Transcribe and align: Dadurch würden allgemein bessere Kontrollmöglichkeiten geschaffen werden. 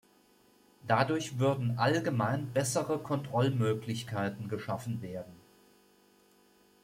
Dadurch 0.87 1.37
würden 1.37 1.77
allgemein 1.77 2.51
bessere 2.53 2.97
Kontrollmöglichkeiten 2.97 4.47
geschaffen 4.49 4.99
werden. 5.03 5.35